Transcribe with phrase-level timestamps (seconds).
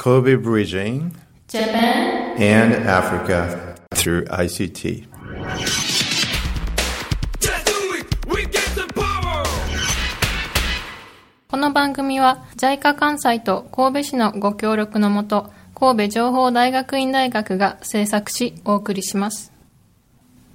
[0.00, 1.15] Kobe Bridging
[1.47, 5.05] Japan and Africa through ICT.
[7.39, 8.25] Just do it!
[8.27, 9.43] We get the power!
[11.49, 19.51] この番組は JICA 関西と神戸市のご協力のもと神戸情報大学院大学が制作しお送りします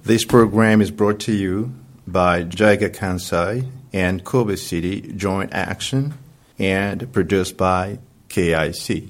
[0.05, 1.69] This program is brought to you
[2.09, 6.13] by JICA Kansai and Kobe City Joint Action
[6.59, 7.99] and produced by
[8.29, 9.09] KIC.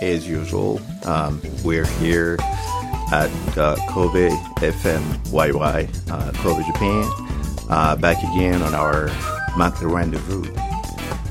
[0.00, 2.38] As usual, um, we're here
[3.12, 7.04] at uh, Kobe FM YY, uh, Kobe, Japan.
[7.68, 9.10] Uh, back again on our
[9.58, 10.50] monthly rendezvous.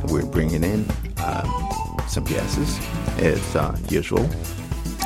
[0.09, 0.85] We're bringing in
[1.25, 1.69] um,
[2.07, 2.79] some guests
[3.17, 4.29] as uh, usual.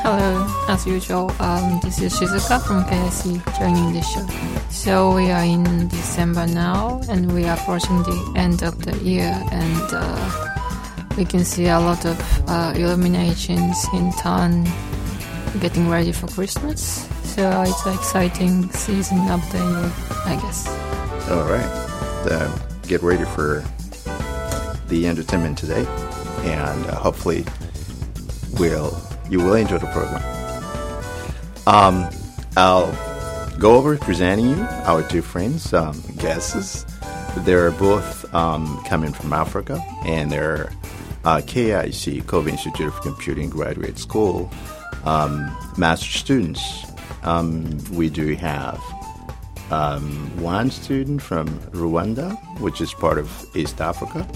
[0.03, 4.27] Hello, as usual, um, this is Shizuka from KIC joining the show.
[4.70, 9.42] So we are in December now, and we are approaching the end of the year,
[9.52, 10.53] and uh,
[11.17, 14.66] we can see a lot of uh, illuminations in town,
[15.59, 17.08] getting ready for Christmas.
[17.23, 19.92] So it's an exciting season of the year,
[20.25, 20.67] I guess.
[21.30, 21.83] All right.
[22.30, 23.64] Uh, get ready for
[24.88, 25.86] the entertainment today,
[26.44, 27.45] and uh, hopefully,
[28.59, 28.98] will
[29.30, 30.22] you will enjoy the program.
[31.66, 32.09] Um,
[32.58, 32.92] I'll
[33.58, 36.86] go over presenting you our two friends, um, guests.
[37.39, 40.70] They're both um, coming from Africa, and they're
[41.26, 44.52] uh, KIC, Kobe Institute of Computing Graduate School,
[45.06, 46.86] um, master students.
[47.24, 48.82] Um, we do have
[49.72, 54.28] um, one student from Rwanda, which is part of East Africa,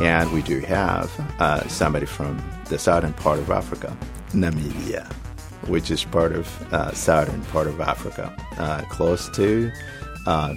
[0.00, 1.10] and we do have
[1.40, 3.96] uh, somebody from the southern part of Africa,
[4.30, 5.10] Namibia,
[5.68, 9.70] which is part of uh, southern part of Africa, uh, close to
[10.26, 10.54] uh,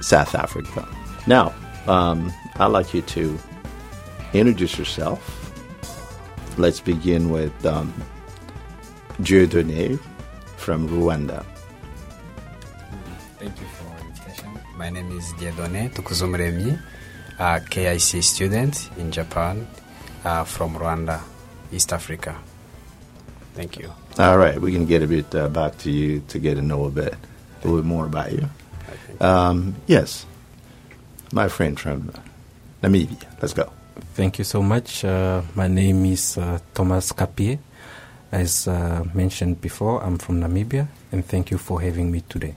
[0.00, 0.86] South Africa.
[1.26, 1.54] Now,
[1.86, 3.38] um, I'd like you to
[4.32, 5.20] introduce yourself.
[6.58, 7.92] Let's begin with um,
[9.20, 9.98] Dieudonné
[10.56, 11.44] from Rwanda.
[13.38, 14.58] Thank you for invitation.
[14.76, 16.78] My name is Dieudonné Tukuzumuremyi,
[17.38, 19.66] a KIC student in Japan
[20.24, 21.20] uh, from Rwanda,
[21.72, 22.34] East Africa.
[23.54, 23.92] Thank you.
[24.18, 26.84] All right, we can get a bit uh, back to you to get to know
[26.84, 28.48] a bit, a little bit more about you.
[29.20, 30.26] Um, yes,
[31.32, 32.12] my friend from
[32.82, 33.24] Namibia.
[33.40, 33.72] Let's go.
[34.14, 35.04] Thank you so much.
[35.04, 37.58] Uh, my name is uh, Thomas Kapie.
[38.32, 42.54] As uh, mentioned before, I'm from Namibia, and thank you for having me today.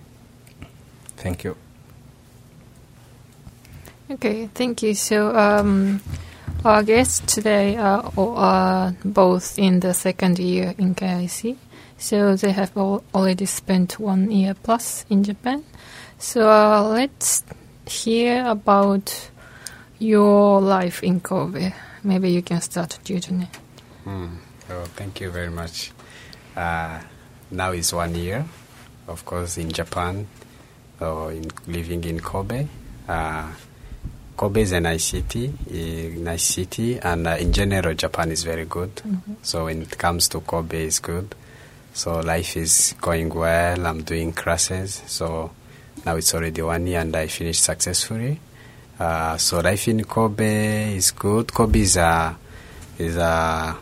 [1.17, 1.55] Thank you.
[4.11, 4.95] Okay, thank you.
[4.95, 6.01] So, um,
[6.65, 11.55] our guests today are, are both in the second year in KIC.
[11.97, 15.63] So, they have al- already spent one year plus in Japan.
[16.17, 17.43] So, uh, let's
[17.85, 19.29] hear about
[19.99, 21.73] your life in Kobe.
[22.03, 23.47] Maybe you can start, Dieudonné.
[24.05, 24.37] Mm.
[24.71, 25.91] Oh, thank you very much.
[26.55, 26.99] Uh,
[27.51, 28.45] now is one year,
[29.07, 30.27] of course, in Japan,
[30.99, 32.67] or in living in Kobe.
[33.07, 33.51] Uh,
[34.37, 38.65] Kobe is a nice city, a nice city, and uh, in general, Japan is very
[38.65, 39.01] good.
[39.41, 41.35] So when it comes to Kobe, it's good.
[41.93, 43.85] So life is going well.
[43.85, 45.01] I'm doing classes.
[45.07, 45.51] So
[46.05, 48.39] now it's already one year, and I finished successfully.
[48.99, 51.53] Uh, so life in Kobe is good.
[51.53, 52.35] Kobe is a
[52.97, 53.77] is a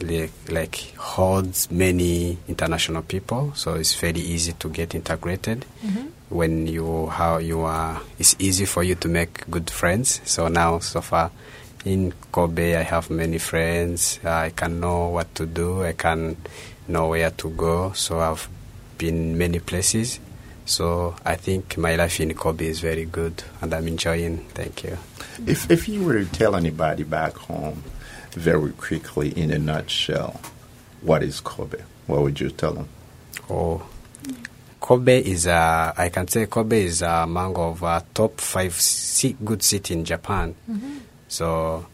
[0.00, 5.66] like, like holds many international people, so it's very easy to get integrated.
[6.28, 10.20] When you how you are, it's easy for you to make good friends.
[10.24, 11.32] So now, so far,
[11.84, 14.20] in Kobe, I have many friends.
[14.24, 15.82] I can know what to do.
[15.82, 16.36] I can
[16.86, 17.92] know where to go.
[17.92, 18.48] So I've
[18.96, 20.20] been many places.
[20.70, 24.38] So I think my life in Kobe is very good, and I'm enjoying.
[24.54, 24.96] Thank you.
[25.44, 27.82] If, if you were to tell anybody back home
[28.30, 30.40] very quickly in a nutshell,
[31.00, 31.82] what is Kobe?
[32.06, 32.88] What would you tell them?
[33.50, 33.82] Oh,
[34.78, 39.64] Kobe is a, I can say Kobe is among of uh, top five ci- good
[39.64, 40.54] city in Japan.
[41.26, 41.84] So,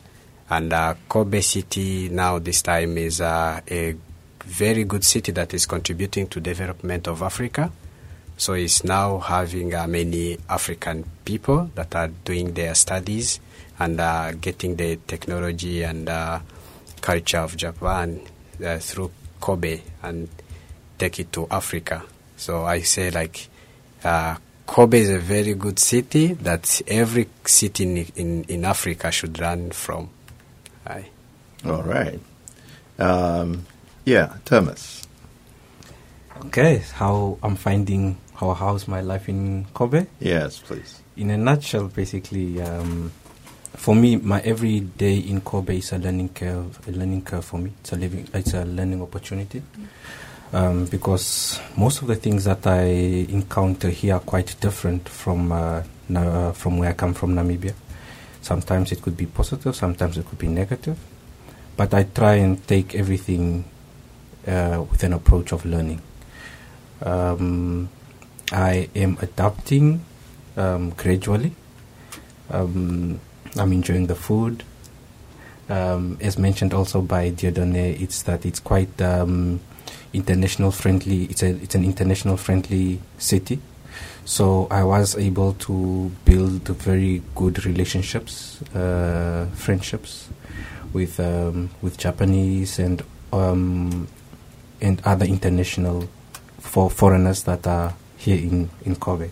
[0.50, 3.96] and uh, Kobe city now this time is uh, a
[4.44, 7.72] very good city that is contributing to development of Africa.
[8.36, 13.40] So it's now having uh, many African people that are doing their studies
[13.78, 16.40] and uh, getting the technology and uh,
[17.00, 18.20] culture of Japan
[18.64, 19.10] uh, through
[19.40, 20.28] Kobe and
[20.98, 22.02] take it to Africa.
[22.36, 23.48] So I say like
[24.04, 24.36] uh,
[24.66, 29.70] Kobe is a very good city that every city in, in, in Africa should run
[29.70, 30.10] from.
[30.86, 31.06] Aye.
[31.64, 32.20] All right.
[32.98, 33.66] Um,
[34.04, 35.06] yeah, Thomas.
[36.46, 40.06] Okay, how I'm finding how how's my life in Kobe?
[40.20, 41.00] Yes, please.
[41.16, 43.10] In a nutshell, basically, um,
[43.74, 46.78] for me, my every day in Kobe is a learning curve.
[46.88, 47.72] A learning curve for me.
[47.80, 48.28] It's a living.
[48.34, 49.62] It's a learning opportunity.
[50.52, 52.82] Um, because most of the things that I
[53.28, 57.74] encounter here are quite different from uh, na- from where I come from, Namibia.
[58.42, 60.96] Sometimes it could be positive, sometimes it could be negative.
[61.76, 63.64] But I try and take everything
[64.46, 66.00] uh, with an approach of learning.
[67.02, 67.88] Um,
[68.52, 70.04] I am adapting
[70.56, 71.52] um, gradually.
[72.50, 73.20] Um,
[73.56, 74.62] I'm enjoying the food.
[75.68, 79.60] Um, as mentioned also by Dieudonné, it's that it's quite um,
[80.12, 81.24] international friendly.
[81.24, 83.60] It's a it's an international friendly city.
[84.24, 90.28] So I was able to build very good relationships, uh, friendships
[90.92, 93.02] with um, with Japanese and
[93.32, 94.06] um,
[94.80, 96.08] and other international
[96.58, 97.94] for foreigners that are
[98.26, 99.30] here in in Kobe.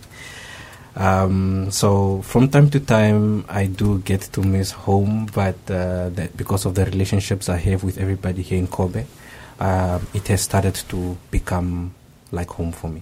[0.95, 6.37] Um, so from time to time, I do get to miss home, but uh, that
[6.37, 9.05] because of the relationships I have with everybody here in Kobe,
[9.59, 11.93] uh, it has started to become
[12.31, 13.01] like home for me.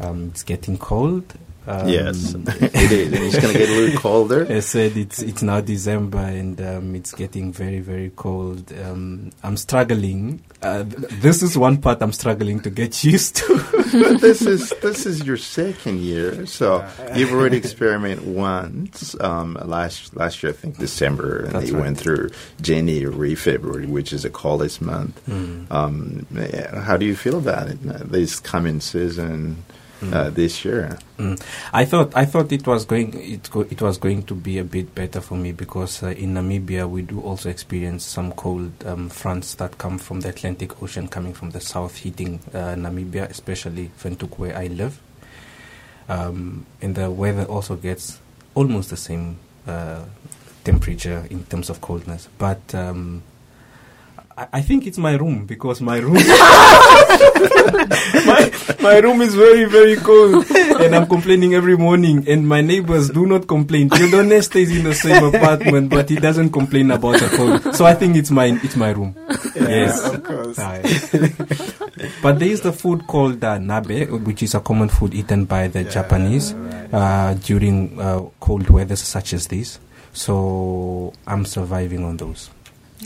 [0.00, 1.34] Um, it's getting cold.
[1.68, 3.12] Um, yes, it is.
[3.12, 4.46] And it's going to get a little colder.
[4.48, 8.72] I said it's it's now December and um, it's getting very very cold.
[8.72, 10.42] Um, I'm struggling.
[10.62, 13.58] Uh, th- this is one part I'm struggling to get used to.
[13.92, 19.14] but this is this is your second year, so you've already experimented once.
[19.20, 21.82] Um, last last year, I think December, and That's you right.
[21.84, 22.30] went through
[22.62, 25.20] January, February, which is the coldest month.
[25.26, 25.70] Mm.
[25.70, 26.26] Um,
[26.82, 27.78] how do you feel about it?
[27.86, 29.64] Uh, this coming season
[30.02, 30.98] uh, this year.
[31.18, 31.40] Mm.
[31.72, 34.64] I thought I thought it was going it go, it was going to be a
[34.64, 39.08] bit better for me because uh, in Namibia we do also experience some cold um,
[39.08, 43.90] fronts that come from the Atlantic Ocean coming from the south hitting uh, Namibia, especially
[44.02, 45.00] Windhoek where I live.
[46.08, 48.18] Um, and the weather also gets
[48.54, 50.04] almost the same uh,
[50.64, 52.74] temperature in terms of coldness, but.
[52.74, 53.22] Um,
[54.38, 56.14] I I think it's my room because my room
[58.30, 63.10] my, my room is very very cold and I'm complaining every morning and my neighbors
[63.10, 63.90] do not complain.
[63.90, 67.74] Dieudonné stays in the same apartment but he doesn't complain about the cold.
[67.74, 69.16] So I think it's my it's my room.
[69.54, 70.04] yes.
[70.06, 70.58] of course.
[70.58, 70.82] Aye.
[72.22, 75.66] but there is the food called uh, nabe, which is a common food eaten by
[75.68, 76.54] the Japanese
[76.92, 79.78] uh, during uh, cold weather such as this.
[80.12, 82.50] So I'm surviving on those.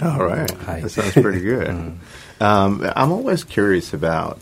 [0.01, 0.81] All right, Hi.
[0.81, 1.67] that sounds pretty good.
[2.41, 2.45] Mm.
[2.45, 4.39] um, I'm always curious about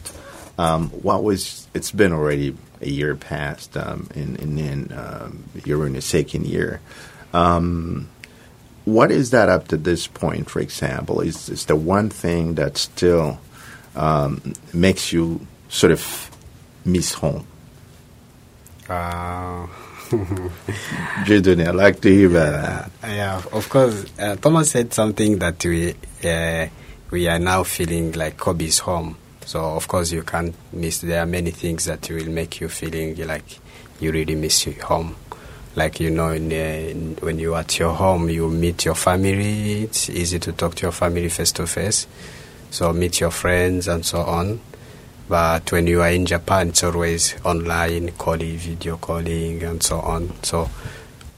[0.58, 1.66] um, what was.
[1.74, 6.46] It's been already a year past, um, and, and then um, you're in the second
[6.46, 6.80] year.
[7.34, 8.08] Um,
[8.86, 10.48] what is that up to this point?
[10.48, 13.38] For example, is is the one thing that still
[13.96, 16.30] um, makes you sort of
[16.86, 17.46] miss home?
[18.88, 19.66] Uh,
[21.24, 22.90] Dieudonné, I'd like to hear that.
[23.04, 24.06] yeah, of course.
[24.18, 26.66] Uh, Thomas said something that we uh,
[27.10, 29.16] we are now feeling like Kobe's home.
[29.44, 31.00] So of course you can't miss.
[31.00, 33.60] There are many things that will make you feeling like
[34.00, 35.14] you really miss your home.
[35.76, 38.96] Like you know, in, uh, in, when you are at your home, you meet your
[38.96, 39.84] family.
[39.84, 42.08] It's easy to talk to your family face to face.
[42.70, 44.60] So meet your friends and so on.
[45.30, 50.32] But when you are in Japan, it's always online, calling, video calling, and so on.
[50.42, 50.68] So,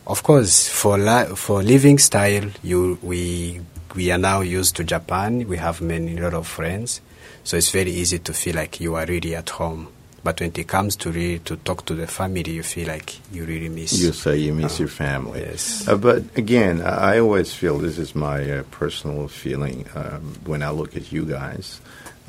[0.06, 3.60] of course, for li- for living style, you we
[3.94, 5.46] we are now used to Japan.
[5.46, 7.02] We have many lot of friends,
[7.44, 9.88] so it's very easy to feel like you are really at home.
[10.24, 13.44] But when it comes to really to talk to the family, you feel like you
[13.44, 13.92] really miss.
[14.00, 15.40] You say you miss Uh, your family.
[15.40, 15.86] yes.
[15.86, 20.70] Uh, but again, I always feel this is my uh, personal feeling um, when I
[20.70, 21.78] look at you guys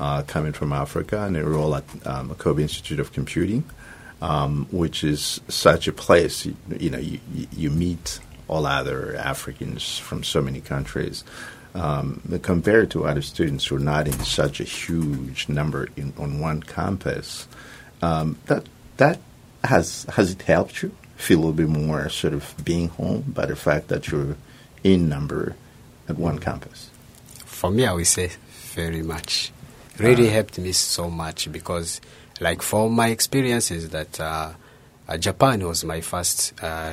[0.00, 3.64] uh, coming from Africa and you're all at um, Kobe Institute of Computing,
[4.22, 6.46] um, which is such a place.
[6.46, 11.24] You, you know, you, you- you meet all other Africans from so many countries.
[11.74, 16.38] Um, compared to other students who are not in such a huge number in, on
[16.38, 17.48] one campus,
[18.00, 18.64] um, that
[18.98, 19.18] that
[19.64, 23.46] has has it helped you feel a little bit more sort of being home by
[23.46, 24.36] the fact that you're
[24.84, 25.56] in number
[26.08, 26.90] at one campus.
[27.44, 28.30] For me, I would say
[28.74, 29.50] very much.
[29.98, 32.00] Really helped me so much because
[32.40, 34.52] like for my experiences that uh,
[35.06, 36.92] uh, Japan was my first uh,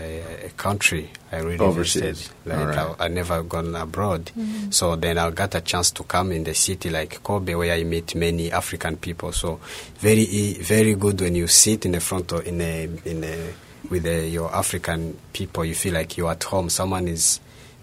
[0.58, 2.02] country I really Overseas.
[2.02, 2.36] visited.
[2.46, 2.96] Like Alright.
[3.00, 4.32] I, I never gone abroad,
[4.70, 7.84] so then I got a chance to come in the city like Kobe, where I
[7.84, 9.32] meet many African people.
[9.32, 9.60] So
[10.00, 13.54] very e- very good when you sit in the front or in a in a
[13.90, 16.70] with the, your African people, you feel like you're at home.
[16.70, 17.40] Someone is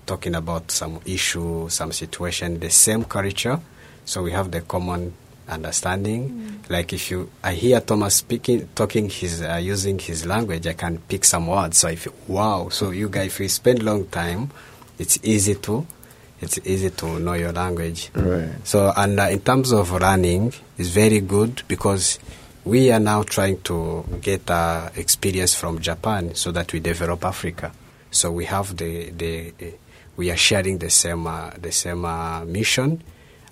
[0.06, 3.60] talking about some issue, some situation, the same culture.
[4.08, 5.12] So we have the common
[5.46, 6.62] understanding.
[6.70, 10.96] Like if you, I hear Thomas speaking, talking, his uh, using his language, I can
[10.96, 11.76] pick some words.
[11.76, 12.70] So if feel, wow.
[12.70, 14.50] So you guys, if you spend long time,
[14.98, 15.86] it's easy to,
[16.40, 18.08] it's easy to know your language.
[18.14, 18.48] Right.
[18.64, 22.18] So, and uh, in terms of running, it's very good because
[22.64, 27.72] we are now trying to get uh, experience from Japan so that we develop Africa.
[28.10, 29.66] So we have the the uh,
[30.16, 33.02] we are sharing the same uh, the same uh, mission.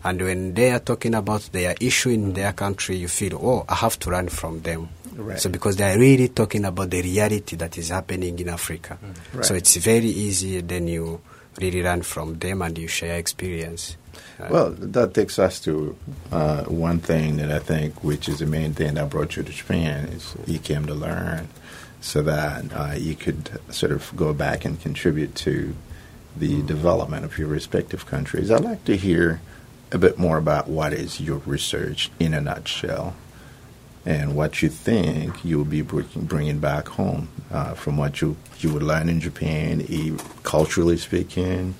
[0.06, 3.74] And when they are talking about their issue in their country, you feel, oh, I
[3.74, 4.88] have to run from them.
[5.16, 5.40] Right.
[5.40, 8.98] So because they are really talking about the reality that is happening in Africa.
[9.42, 10.60] So it's very easy.
[10.60, 11.20] Then you
[11.60, 13.96] really run from them and you share experience.
[14.38, 15.96] Uh, Well, that takes us to
[16.30, 19.52] uh, one thing that I think, which is the main thing that brought you to
[19.52, 21.48] Japan, is you came to learn,
[22.00, 25.74] so that uh, you could sort of go back and contribute to
[26.36, 28.50] the development of your respective countries.
[28.50, 29.40] I'd like to hear
[29.92, 33.14] a bit more about what is your research in a nutshell,
[34.04, 38.72] and what you think you will be bringing, back home uh, from what you you
[38.72, 39.84] would learn in Japan,
[40.42, 41.74] culturally speaking,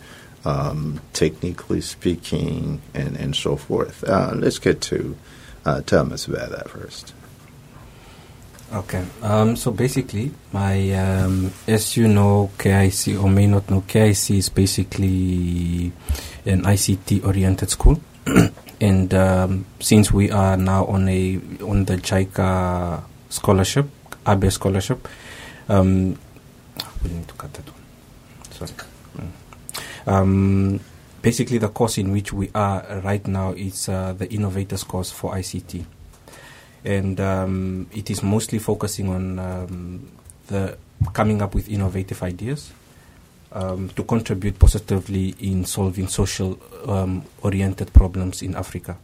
[0.45, 4.05] um, technically speaking, and, and so forth.
[4.05, 5.17] Uh, let's get to
[5.65, 7.15] uh, tell us about that first.
[8.73, 9.05] Okay.
[9.23, 14.49] Um, so basically, my um, as you know, KIC or may not know, KIC is
[14.49, 15.93] basically
[16.45, 18.01] an ICT-oriented school,
[18.81, 23.87] and um, since we are now on a on the JICA scholarship,
[24.27, 25.07] ABE scholarship,
[25.69, 26.19] um,
[27.05, 27.83] we need to cut that one.
[28.51, 28.71] Sorry.
[29.17, 30.13] Mm.
[30.13, 30.81] Um,
[31.23, 35.35] basically, the course in which we are right now is uh, the innovators course for
[35.35, 35.85] ICT
[36.85, 40.11] and um, it is mostly focusing on um,
[40.49, 40.77] the
[41.13, 42.73] coming up with innovative ideas
[43.53, 48.97] um, to contribute positively in solving social um, oriented problems in Africa.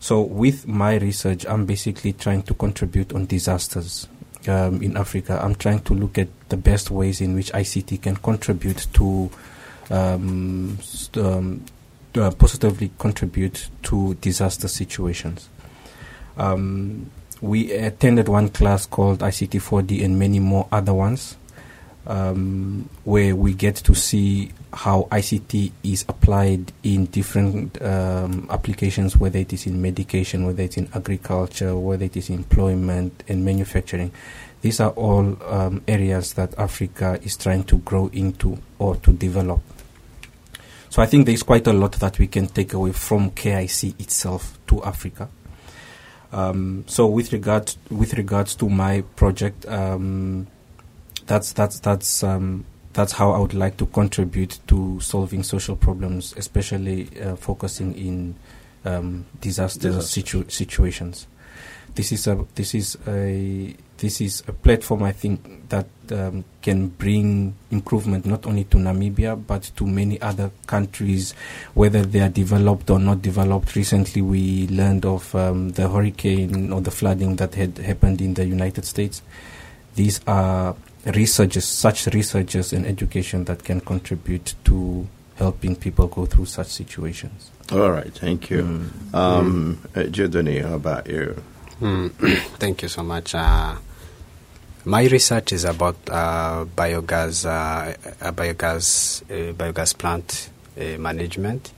[0.00, 4.08] So, with my research, I'm basically trying to contribute on disasters
[4.48, 5.40] um, in Africa.
[5.42, 9.30] I'm trying to look at the best ways in which ICT can contribute to
[9.90, 11.62] um, st-
[12.14, 15.48] uh, positively contribute to disaster situations.
[16.36, 17.10] Um,
[17.40, 21.36] we attended one class called ICT 4D and many more other ones,
[22.06, 29.38] um, where we get to see how ICT is applied in different um, applications, whether
[29.38, 34.12] it is in medication, whether it's in agriculture, whether it is employment and manufacturing.
[34.62, 39.60] These are all um, areas that Africa is trying to grow into or to develop.
[40.90, 44.58] So I think there's quite a lot that we can take away from KIC itself
[44.68, 45.28] to Africa.
[46.32, 50.46] Um, so with regards with regards to my project, um,
[51.26, 56.34] that's that's that's um, that's how I would like to contribute to solving social problems,
[56.36, 58.34] especially uh, focusing in
[58.84, 61.26] um, disaster situ- situations.
[61.94, 66.88] This is a this is a this is a platform I think that um, can
[66.88, 71.34] bring improvement not only to Namibia but to many other countries,
[71.74, 73.76] whether they are developed or not developed.
[73.76, 78.44] Recently, we learned of um, the hurricane or the flooding that had happened in the
[78.44, 79.22] United States.
[79.94, 80.74] These are
[81.14, 85.06] researchers, such researchers and education that can contribute to
[85.36, 87.50] helping people go through such situations.
[87.70, 88.62] All right, thank you.
[88.62, 89.14] Mm.
[89.14, 91.42] Um, Dieudonné, how about you?
[91.82, 92.10] Mm,
[92.60, 93.34] Thank you so much.
[93.34, 93.74] Uh,
[94.84, 99.24] my research is about uh, biogas, uh, biogas,
[99.54, 101.72] biogas plant uh, management.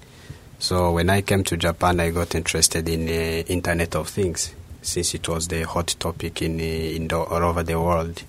[0.58, 5.14] So when I came to Japan, I got interested in uh, Internet of Things, since
[5.14, 8.22] it was the hot topic in, uh, in the, all over the world.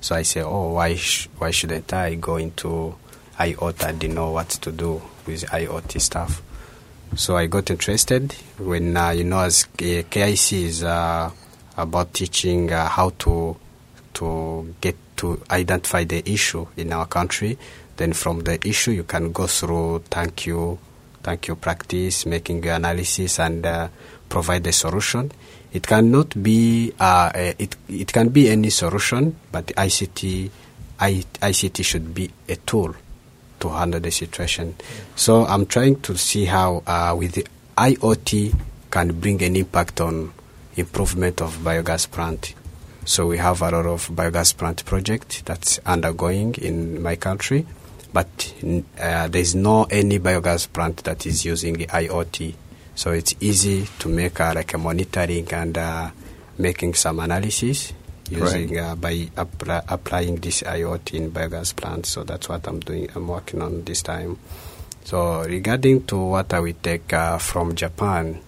[0.00, 2.96] So I said, oh, why sh- why shouldn't I go into
[3.38, 3.84] IoT?
[3.84, 6.42] I didn't know what to do with IoT stuff.
[7.14, 11.30] So I got interested when uh, you know as KIC is uh,
[11.76, 13.54] about teaching uh, how to
[14.14, 17.58] to get to identify the issue in our country.
[17.98, 20.78] Then from the issue you can go through thank you,
[21.22, 23.88] thank you practice, making your analysis and uh,
[24.30, 25.32] provide the solution.
[25.74, 30.50] It cannot be uh, it it can be any solution, but ICT
[30.98, 32.94] I, ICT should be a tool
[33.62, 34.74] to handle the situation.
[35.14, 37.46] So I'm trying to see how uh, with the
[37.78, 38.54] IoT
[38.90, 40.32] can bring an impact on
[40.76, 42.54] improvement of biogas plant.
[43.04, 47.66] So we have a lot of biogas plant project that's undergoing in my country,
[48.12, 48.52] but
[49.00, 52.54] uh, there is no any biogas plant that is using the IoT.
[52.96, 56.10] So it's easy to make uh, like a monitoring and uh,
[56.58, 57.92] making some analysis
[58.30, 62.10] using uh, by apply, applying this IoT in biogas plants.
[62.10, 63.08] So that's what I'm doing.
[63.14, 64.38] I'm working on this time.
[65.04, 68.40] So regarding to what I will take uh, from Japan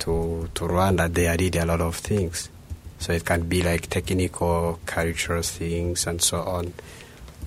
[0.00, 2.50] to to Rwanda, they are really a lot of things.
[2.98, 6.72] So it can be like technical, cultural things, and so on.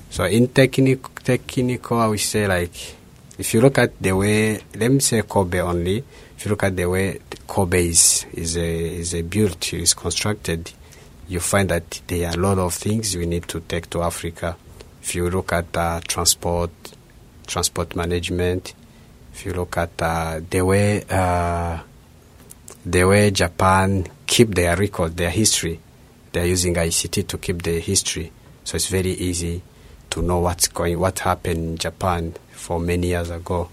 [0.10, 2.96] So in technical, technical, I would say like
[3.38, 6.04] if you look at the way, let me say Kobe only.
[6.38, 10.72] If you look at the way Kobe is is a is a built, is constructed,
[11.28, 14.56] you find that there are a lot of things we need to take to Africa.
[15.02, 16.72] If you look at uh, transport,
[17.48, 18.74] transport management,
[19.34, 21.80] if you look at uh, the way uh,
[22.86, 25.80] the way Japan keep their record, their history,
[26.32, 28.32] they're using ICT to keep their history.
[28.64, 29.62] So it's very easy
[30.12, 33.70] to know what's going, what happened in Japan for many years ago.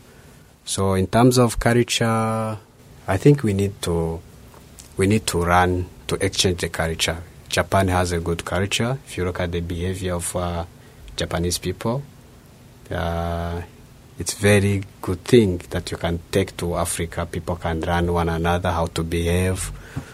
[0.64, 2.58] So in terms of culture,
[3.06, 4.20] I think we need to
[4.96, 7.22] we need to run to exchange the culture.
[7.52, 8.98] Japan has a good culture.
[9.06, 10.64] If you look at the behavior of uh,
[11.14, 12.02] Japanese people,
[12.90, 13.60] uh,
[14.18, 17.26] it's very good thing that you can take to Africa.
[17.26, 19.70] People can learn one another how to behave,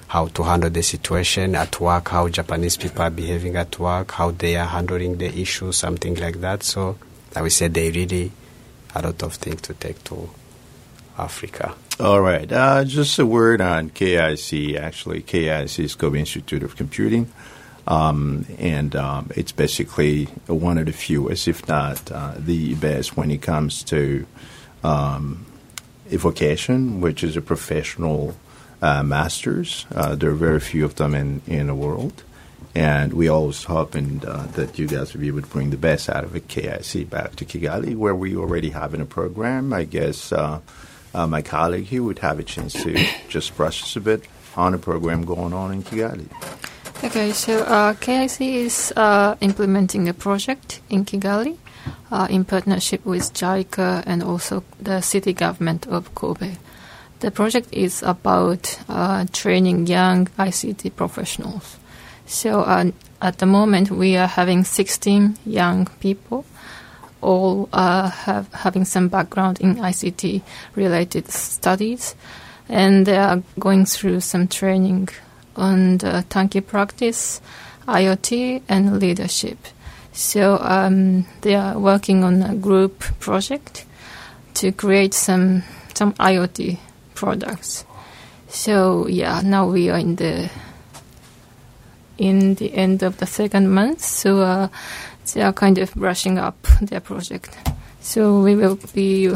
[0.08, 4.32] how to handle the situation at work, how Japanese people are behaving at work, how
[4.32, 6.64] they are handling the issue, something like that.
[6.64, 6.98] So
[7.36, 8.32] I would say they really
[8.96, 10.28] a lot of things to take to
[11.16, 11.76] Africa.
[12.00, 12.50] All right.
[12.52, 14.78] Uh, just a word on KIC.
[14.78, 17.32] Actually, KIC is Kobe Institute of Computing.
[17.88, 23.32] Um, and um, it's basically one of the fewest, if not uh, the best, when
[23.32, 24.24] it comes to
[24.84, 25.44] um,
[26.12, 28.36] evocation, which is a professional
[28.80, 29.84] uh, master's.
[29.92, 32.22] Uh, there are very few of them in, in the world.
[32.76, 36.08] And we always hoping uh, that you guys will be able to bring the best
[36.08, 39.72] out of a KIC back to Kigali, where we already have in a program.
[39.72, 40.32] I guess
[41.18, 42.94] uh, my colleague here would have a chance to
[43.28, 44.22] just brush us a bit
[44.56, 46.28] on the program going on in Kigali.
[47.04, 51.56] Okay, so uh, KIC is uh, implementing a project in Kigali
[52.10, 56.56] uh, in partnership with JICA and also the city government of Kobe.
[57.20, 61.76] The project is about uh, training young ICT professionals.
[62.26, 62.90] So uh,
[63.22, 66.44] at the moment, we are having 16 young people,
[67.20, 70.42] all uh, have having some background in ICT
[70.74, 72.14] related studies,
[72.68, 75.08] and they are going through some training
[75.56, 77.40] on the Tanki practice,
[77.86, 79.58] IoT, and leadership.
[80.12, 83.84] So um, they are working on a group project
[84.54, 85.62] to create some
[85.94, 86.78] some IoT
[87.14, 87.84] products.
[88.48, 90.50] So yeah, now we are in the
[92.18, 94.02] in the end of the second month.
[94.02, 94.68] So uh,
[95.32, 97.56] they are kind of brushing up their project.
[98.00, 99.32] So we will be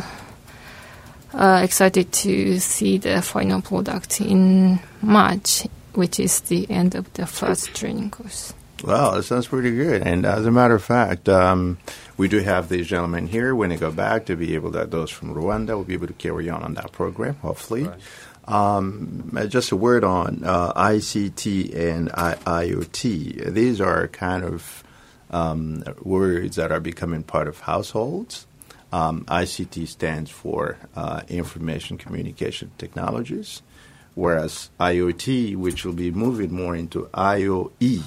[1.34, 7.26] uh, excited to see the final product in March, which is the end of the
[7.26, 8.54] first training course.
[8.82, 10.02] Well, that sounds pretty good.
[10.02, 11.78] And as a matter of fact, um,
[12.16, 13.54] we do have these gentlemen here.
[13.54, 16.12] When they go back, to be able that those from Rwanda will be able to
[16.14, 17.84] carry on on that program, hopefully.
[17.84, 18.00] Right.
[18.46, 23.52] Um, just a word on uh, ICT and I- IoT.
[23.52, 24.82] These are kind of
[25.30, 28.46] um, words that are becoming part of households.
[28.92, 33.62] Um, ICT stands for uh, Information Communication Technologies,
[34.14, 38.02] whereas IoT, which will be moving more into IOE,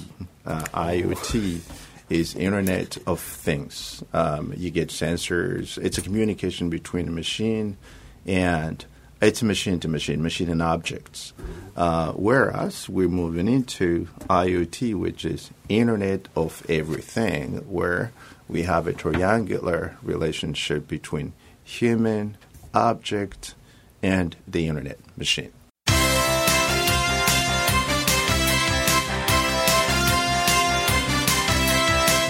[0.46, 1.60] uh, IoT
[2.08, 4.04] is Internet of Things.
[4.12, 5.76] Um, you get sensors.
[5.78, 7.78] It's a communication between a machine
[8.24, 8.84] and
[9.26, 11.32] it's machine to machine, machine and objects.
[11.76, 18.12] Uh, whereas we're moving into IOE, which is Internet of Everything, where
[18.48, 21.32] we have a triangular relationship between
[21.64, 22.36] human,
[22.72, 23.56] object,
[24.00, 25.52] and the Internet machine.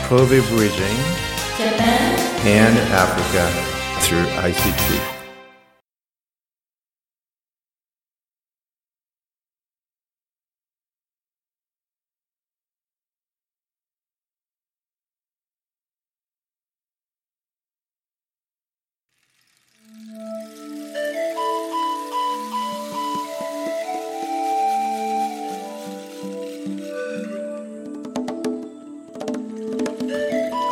[0.08, 0.96] Kobe bridging
[2.48, 3.50] and Africa
[4.00, 5.15] through ICT.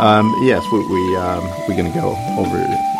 [0.04, 2.58] Um, yes, we, we um, we're going to go over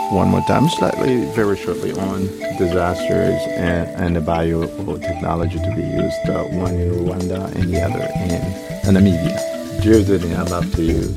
[0.09, 2.25] one more time, slightly, very shortly, on
[2.57, 8.09] disasters and, and the biotechnology to be used, uh, one in Rwanda and the other
[8.25, 9.83] in Namibia.
[9.83, 11.15] Joseph, I'd love to you.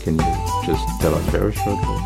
[0.00, 1.96] Can you just tell us very shortly?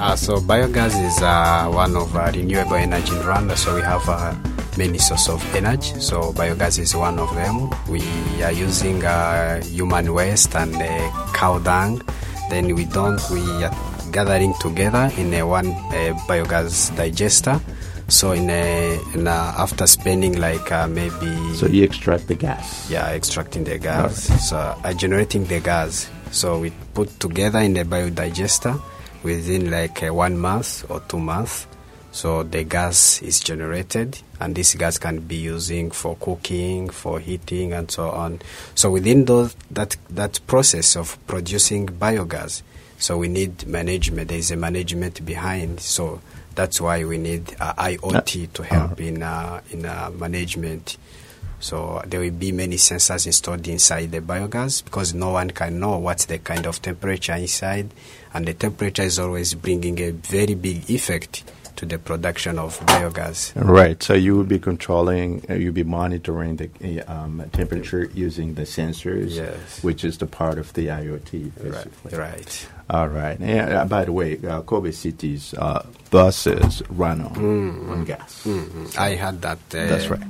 [0.00, 3.56] Uh, so biogas is uh, one of uh, renewable energy in Rwanda.
[3.56, 4.34] So we have uh,
[4.76, 5.98] many sources of energy.
[6.00, 7.70] So biogas is one of them.
[7.88, 8.02] We
[8.42, 12.02] are using uh, human waste and uh, cow dung.
[12.50, 13.20] Then we don't.
[13.30, 13.74] We are
[14.12, 17.60] gathering together in a one uh, biogas digester.
[18.08, 22.90] So in a, in a after spending like uh, maybe So you extract the gas.
[22.90, 27.84] yeah extracting the gas so uh, generating the gas so we put together in a
[27.86, 28.78] biodigester
[29.22, 31.66] within like uh, one month or two months
[32.12, 37.72] so the gas is generated and this gas can be using for cooking for heating
[37.72, 38.40] and so on.
[38.74, 42.62] So within those that that process of producing biogas
[42.98, 45.80] so we need management there is a management behind.
[45.80, 46.20] So
[46.54, 50.98] that's why we need uh, IoT to help in uh, in uh, management.
[51.60, 55.96] So there will be many sensors installed inside the biogas because no one can know
[55.96, 57.88] what's the kind of temperature inside,
[58.34, 61.44] and the temperature is always bringing a very big effect
[61.76, 63.52] to the production of biogas.
[63.56, 64.02] Right.
[64.02, 66.68] So you would be controlling, uh, you'd be monitoring the
[67.02, 69.82] uh, um, temperature using the sensors, Yes.
[69.82, 71.72] which is the part of the IoT, Right.
[71.72, 72.18] basically.
[72.18, 72.66] Right.
[72.90, 73.38] All right.
[73.40, 78.44] And uh, by the way, uh, Kobe City's uh, buses run on, on gas.
[78.44, 78.96] Mhm.
[78.98, 79.58] I had that.
[79.74, 80.20] Uh, That's right.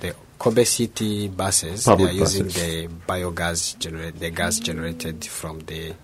[0.00, 2.62] The Kobe City buses Public they are using buses.
[2.62, 5.94] the biogas generate the gas generated from the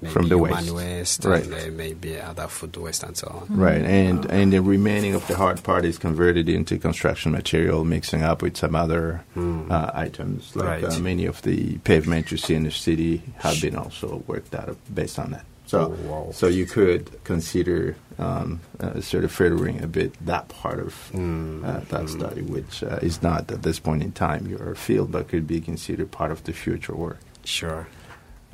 [0.00, 0.70] maybe From the waste.
[0.70, 1.44] waste Right.
[1.44, 3.56] and uh, maybe other food waste and so on.
[3.56, 8.22] Right, and and the remaining of the hard part is converted into construction material, mixing
[8.22, 10.54] up with some other uh, items.
[10.54, 10.84] Like Right.
[10.84, 14.68] uh, many of the pavement you see in the city have been also worked out
[14.68, 15.44] of, based on that.
[15.66, 16.32] So, Oh, wow.
[16.32, 21.80] so you could consider um, uh, sort of furthering a bit that part of uh,
[21.90, 25.46] that study, which uh, is not at this point in time your field, but could
[25.46, 27.18] be considered part of the future work.
[27.44, 27.86] Sure.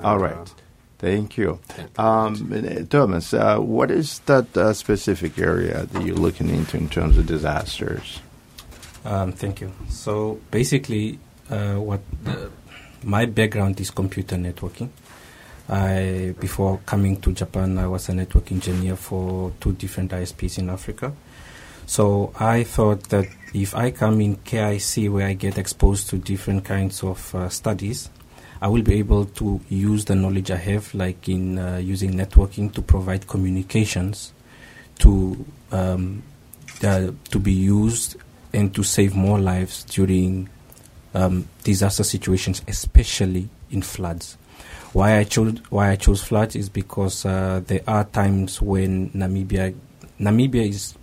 [0.02, 0.54] All And, right.
[1.05, 1.59] Thank you.
[1.99, 6.88] Um, uh, Thomas, uh, what is that uh, specific area that you're looking into in
[6.88, 8.21] terms of disasters?
[9.05, 9.71] Um, thank you.
[9.90, 11.19] So basically,
[11.51, 12.01] uh, what
[13.03, 14.88] my background is computer networking.
[15.69, 20.71] I before coming to Japan, I was a network engineer for two different ISPs in
[20.71, 21.12] Africa.
[21.85, 26.64] So I thought that if I come in KIC, where I get exposed to different
[26.64, 28.09] kinds of uh, studies,
[28.61, 32.73] I will be able to use the knowledge I have, like in uh, using networking,
[32.75, 34.33] to provide communications
[35.01, 36.23] to um,
[36.83, 38.17] uh, to be used
[38.53, 40.49] and to save more lives during
[41.14, 44.37] um, disaster situations, especially in floods.
[44.93, 49.75] Why I chose why I chose floods is because uh, there are times when Namibia
[50.21, 50.95] Namibia is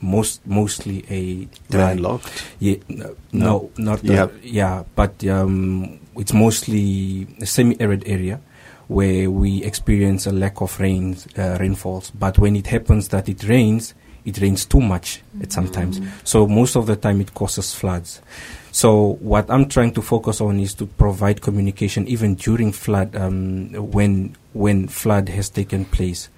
[0.00, 2.44] most mostly a Landlocked?
[2.58, 8.40] yeah, no, no, not uh, yeah, but um, it's mostly a semi-arid area
[8.88, 12.10] where we experience a lack of rains, uh, rainfalls.
[12.10, 16.00] But when it happens that it rains, it rains too much at sometimes.
[16.24, 18.20] So most of the time, it causes floods.
[18.72, 23.72] So what I'm trying to focus on is to provide communication even during flood, um,
[23.72, 26.28] when when flood has taken place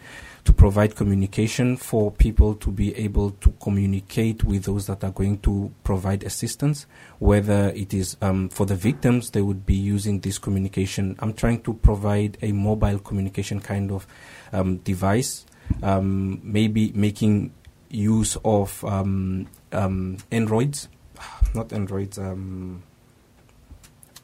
[0.45, 5.39] to provide communication for people to be able to communicate with those that are going
[5.41, 6.87] to provide assistance.
[7.19, 11.17] Whether it is um, for the victims, they would be using this communication.
[11.19, 14.07] I'm trying to provide a mobile communication kind of
[14.53, 15.45] um, device,
[15.83, 17.53] um, maybe making
[17.91, 20.89] use of um, um, androids,
[21.55, 22.19] not androids,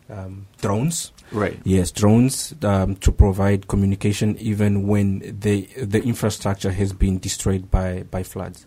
[0.08, 1.12] um, drones.
[1.32, 1.58] Right.
[1.64, 8.04] Yes, drones um, to provide communication even when the the infrastructure has been destroyed by
[8.10, 8.66] by floods.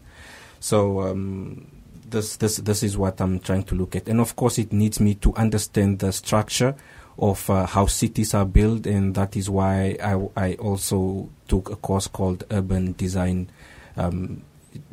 [0.59, 1.67] So um,
[2.05, 4.99] this this this is what I'm trying to look at, and of course it needs
[4.99, 6.75] me to understand the structure
[7.17, 11.75] of uh, how cities are built, and that is why I I also took a
[11.75, 13.49] course called urban design.
[13.97, 14.43] Um,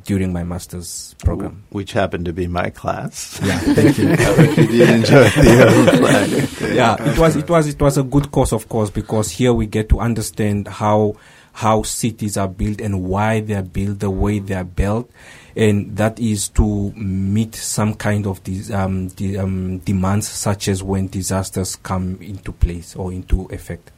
[0.04, 1.64] during my master's program.
[1.70, 3.40] Which happened to be my class.
[3.42, 4.08] Yeah, thank you.
[4.66, 6.60] You did enjoy the class.
[6.72, 9.66] yeah, it was it was it was a good course, of course, because here we
[9.66, 11.16] get to understand how
[11.52, 15.10] how cities are built and why they are built the way they are built,
[15.56, 20.82] and that is to meet some kind of these um, the, um, demands, such as
[20.82, 23.90] when disasters come into place or into effect.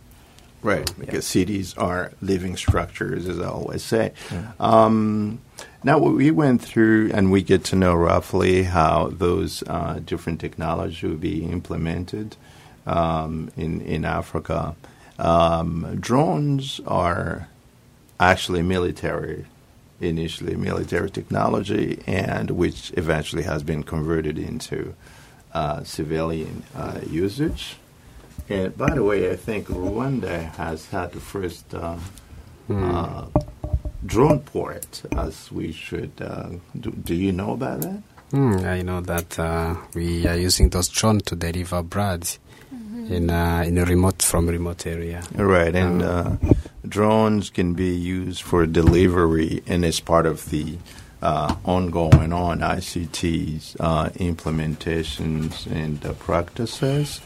[0.63, 4.13] Right, because cities are living structures, as I always say.
[4.59, 5.41] Um,
[5.85, 11.03] now, we went through and we get to know roughly how those uh, different technologies
[11.03, 12.37] will be implemented
[12.87, 14.75] um, in, in Africa.
[15.19, 17.49] Um, drones are
[18.19, 19.47] actually military,
[20.01, 24.95] initially military technology, and which eventually has been converted into
[25.55, 27.77] uh, civilian uh, usage.
[28.49, 31.97] And by the way, I think Rwanda has had the first uh,
[32.71, 33.27] uh,
[34.05, 36.13] drone port, as we should.
[36.21, 38.03] Uh, do, do you know about that?
[38.31, 42.29] Hmm, I know that uh, we are using those drones to deliver bread
[43.09, 45.23] in uh, in a remote from remote area.
[45.35, 46.37] Right, and uh,
[46.87, 50.77] drones can be used for delivery, and it's part of the
[51.23, 57.21] uh, ongoing on ICT's uh, implementations and uh, practices.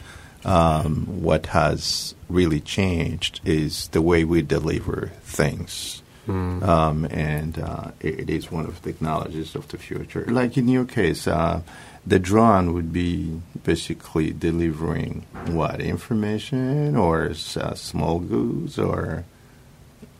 [0.45, 6.03] Um, what has really changed is the way we deliver things.
[6.29, 10.25] Um, and uh, it, it is one of the technologies of the future.
[10.29, 11.63] Like in your case, uh,
[12.07, 19.25] the drone would be basically delivering what information or uh, small goods or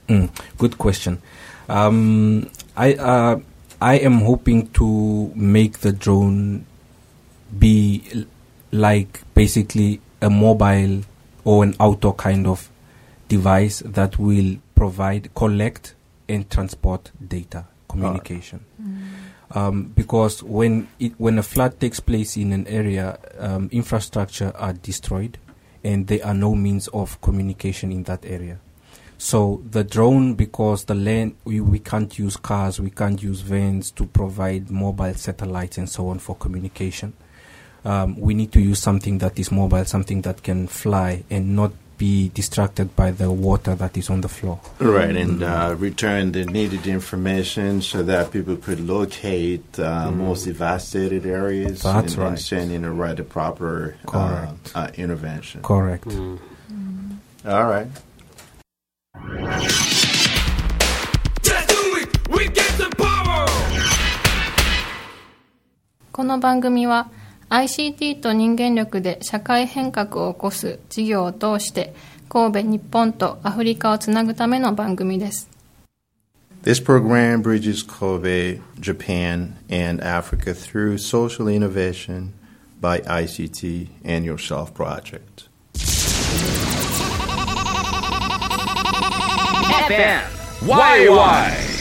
[0.09, 1.23] Mm, good question.
[1.69, 3.39] Um, I uh,
[3.81, 6.67] I am hoping to make the drone
[7.57, 8.25] be l-
[8.73, 11.03] like basically a mobile
[11.45, 12.71] or an outdoor kind of
[13.29, 15.95] device that will provide, collect,
[16.29, 18.65] and transport data communication.
[19.55, 24.73] Um, because when it, when a flood takes place in an area, um, infrastructure are
[24.73, 25.37] destroyed,
[25.85, 28.59] and there are no means of communication in that area.
[29.19, 33.91] So the drone, because the land we, we can't use cars, we can't use vans
[33.93, 37.13] to provide mobile satellites and so on for communication
[37.86, 41.72] Um, we need to use something that is mobile, something that can fly and not
[41.98, 44.60] be distracted by the water that is on the floor.
[44.80, 51.26] right and uh, return the needed information so that people could locate uh, most devastated
[51.26, 52.40] areas That's and, and right.
[52.40, 54.72] send in the right the proper uh, Correct.
[54.76, 55.62] uh, intervention.
[55.64, 56.06] Correct.
[57.46, 57.88] All right.
[61.44, 62.30] Let's do it!
[62.30, 63.48] We get the power!
[66.12, 67.10] この番組は
[67.53, 71.95] ICT と人間力で社会変革を起こす事業を通して
[72.31, 75.51] 神戸、日本とアフリカをつなぐための番組です。
[76.63, 82.33] This program bridges Kobe, Japan, and Africa through social innovation
[82.81, 85.51] by ICT and Yourself Project.
[89.89, 90.23] FM
[90.63, 91.69] YY「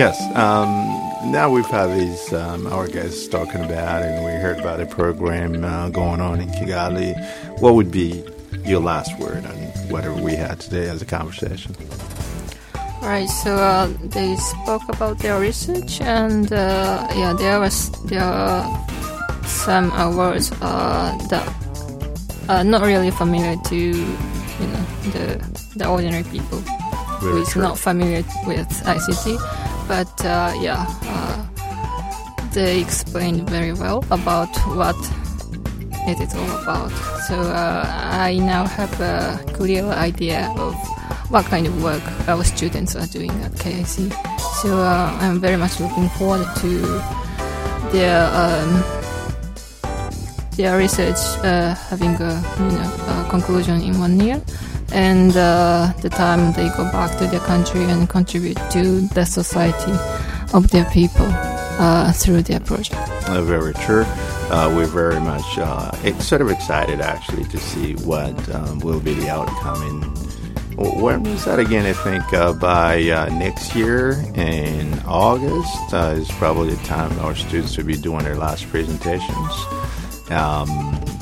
[0.00, 0.18] Yes.
[0.34, 0.72] Um,
[1.30, 5.62] now we've had these um, our guests talking about, and we heard about a program
[5.62, 7.12] uh, going on in Kigali.
[7.60, 8.24] What would be
[8.64, 9.56] your last word on
[9.92, 11.76] whatever we had today as a conversation?
[13.02, 18.64] Right, so uh, they spoke about their research, and uh, yeah, there was there are
[19.44, 21.44] some awards uh, that
[22.48, 25.26] are not really familiar to you know the
[25.76, 26.60] the ordinary people
[27.20, 27.60] who Very is true.
[27.60, 29.59] not familiar with ICT.
[29.90, 31.42] But uh, yeah, uh,
[32.52, 34.94] they explained very well about what
[36.06, 36.92] it is all about.
[37.26, 40.76] So uh, I now have a clear idea of
[41.28, 44.14] what kind of work our students are doing at KIC.
[44.62, 46.78] So uh, I'm very much looking forward to
[47.90, 48.84] their um,
[50.56, 54.40] their research uh, having a you know a conclusion in one year,
[54.92, 59.92] and uh, the time they go back to their country and contribute to the society
[60.52, 61.26] of their people
[61.80, 63.00] uh, through their project.
[63.28, 64.04] Uh, very true.
[64.50, 69.14] Uh, we're very much uh, sort of excited actually to see what um, will be
[69.14, 69.80] the outcome.
[69.82, 70.02] In
[70.76, 71.86] wh- when was that again?
[71.86, 77.34] I think uh, by uh, next year in August uh, is probably the time our
[77.34, 79.54] students will be doing their last presentations.
[80.30, 80.68] Um,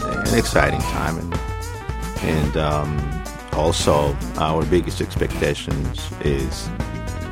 [0.00, 1.34] an exciting time, and,
[2.22, 3.17] and um,
[3.58, 6.68] also our biggest expectations is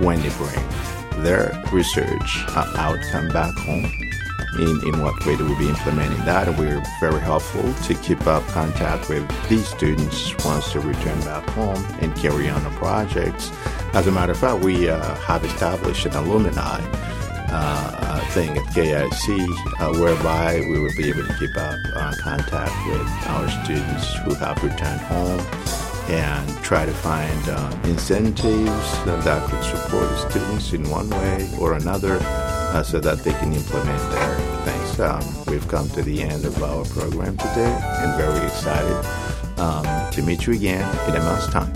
[0.00, 3.84] when they bring their research uh, outcome back home
[4.58, 6.48] in, in what way they will be implementing that.
[6.58, 11.82] We're very helpful to keep up contact with these students once they return back home
[12.00, 13.50] and carry on the projects.
[13.94, 16.80] As a matter of fact, we uh, have established an alumni
[17.48, 19.38] uh, thing at KIC
[19.80, 24.34] uh, whereby we will be able to keep up uh, contact with our students who
[24.34, 31.10] have returned home and try to find uh, incentives that could support students in one
[31.10, 35.00] way or another uh, so that they can implement their things.
[35.00, 40.22] Um, we've come to the end of our program today and very excited um, to
[40.22, 41.72] meet you again in a month's time.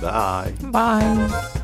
[0.00, 0.52] Bye.
[0.70, 1.62] Bye.